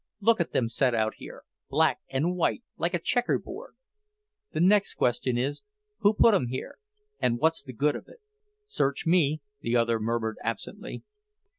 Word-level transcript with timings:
Look 0.19 0.41
at 0.41 0.51
them 0.51 0.67
set 0.67 0.95
out 0.95 1.13
here, 1.17 1.43
black 1.69 1.99
and 2.09 2.35
white, 2.35 2.63
like 2.75 2.95
a 2.95 2.99
checkerboard. 2.99 3.75
The 4.51 4.59
next 4.59 4.95
question 4.95 5.37
is, 5.37 5.61
who 5.99 6.15
put 6.15 6.33
'em 6.33 6.47
here, 6.47 6.79
and 7.19 7.37
what's 7.37 7.61
the 7.61 7.71
good 7.71 7.95
of 7.95 8.07
it?" 8.07 8.19
"Search 8.65 9.05
me," 9.05 9.41
the 9.61 9.75
other 9.75 9.99
murmured 9.99 10.37
absently. 10.43 11.03